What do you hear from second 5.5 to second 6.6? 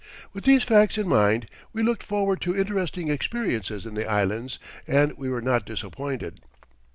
disappointed.